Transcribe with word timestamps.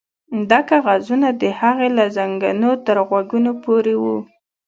دا 0.49 0.59
کاغذونه 0.69 1.27
د 1.41 1.43
هغې 1.59 1.89
له 1.97 2.05
زنګنو 2.17 2.71
تر 2.85 2.97
غوږونو 3.07 3.51
پورې 3.63 3.93
وو 4.03 4.17